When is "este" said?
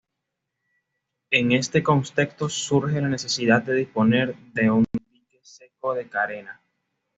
1.51-1.83